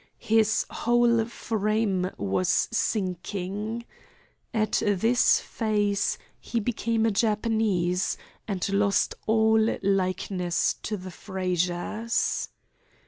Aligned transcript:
His 0.17 0.65
whole 0.71 1.25
frame 1.25 2.09
was 2.17 2.49
sinking. 2.71 3.85
At 4.51 4.81
this 4.83 5.39
phase 5.39 6.17
he 6.39 6.59
became 6.59 7.05
a 7.05 7.11
Japanese, 7.11 8.17
and 8.47 8.67
lost 8.69 9.13
all 9.27 9.63
likeness 9.83 10.73
to 10.81 10.97
the 10.97 11.11
Frazers. 11.11 12.49